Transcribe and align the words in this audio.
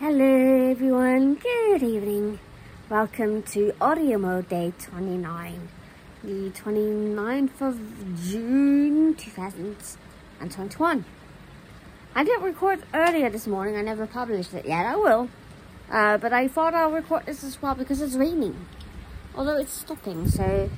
Hello 0.00 0.70
everyone, 0.70 1.34
good 1.34 1.82
evening. 1.82 2.38
Welcome 2.88 3.42
to 3.54 3.74
Audio 3.80 4.16
Mode 4.16 4.48
Day 4.48 4.72
29, 4.78 5.68
the 6.22 6.50
29th 6.50 7.60
of 7.60 7.80
June 8.22 9.16
2021. 9.16 11.04
I 12.14 12.22
didn't 12.22 12.44
record 12.44 12.84
earlier 12.94 13.28
this 13.28 13.48
morning, 13.48 13.76
I 13.76 13.82
never 13.82 14.06
published 14.06 14.54
it 14.54 14.66
yet, 14.66 14.86
I 14.86 14.94
will. 14.94 15.28
Uh, 15.90 16.16
but 16.16 16.32
I 16.32 16.46
thought 16.46 16.74
I'll 16.74 16.92
record 16.92 17.26
this 17.26 17.42
as 17.42 17.60
well 17.60 17.74
because 17.74 18.00
it's 18.00 18.14
raining. 18.14 18.68
Although 19.34 19.56
it's 19.56 19.72
stopping, 19.72 20.28
so 20.28 20.70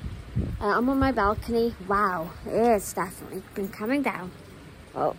uh, 0.59 0.65
I'm 0.65 0.89
on 0.89 0.97
my 0.97 1.11
balcony. 1.11 1.75
Wow, 1.87 2.31
it's 2.47 2.91
definitely 2.93 3.43
been 3.53 3.69
coming 3.69 4.01
down. 4.01 4.31
Oh, 4.95 5.15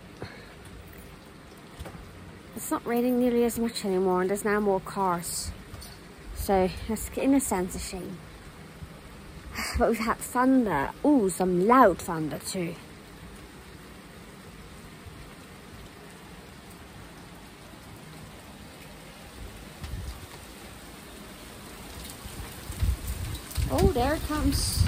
it's 2.55 2.69
not 2.69 2.85
raining 2.85 3.19
nearly 3.19 3.43
as 3.43 3.57
much 3.57 3.83
anymore 3.83 4.21
and 4.21 4.29
there's 4.29 4.45
now 4.45 4.59
more 4.59 4.79
cars. 4.79 5.51
So 6.35 6.69
that's 6.87 7.09
in 7.17 7.33
a 7.33 7.39
sense 7.39 7.75
a 7.75 7.79
shame. 7.79 8.17
But 9.79 9.89
we've 9.89 9.99
had 9.99 10.17
thunder. 10.17 10.91
Oh, 11.03 11.29
some 11.29 11.67
loud 11.67 11.99
thunder 11.99 12.39
too. 12.39 12.75
Oh, 23.71 23.91
there 23.93 24.13
it 24.13 24.23
comes. 24.27 24.83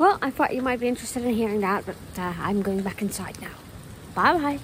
Well, 0.00 0.16
I 0.22 0.30
thought 0.30 0.54
you 0.54 0.62
might 0.62 0.80
be 0.80 0.88
interested 0.88 1.26
in 1.26 1.34
hearing 1.34 1.60
that, 1.60 1.84
but 1.84 1.94
uh, 2.16 2.32
I'm 2.38 2.62
going 2.62 2.80
back 2.80 3.02
inside 3.02 3.38
now. 3.38 3.52
Bye 4.14 4.32
bye. 4.32 4.58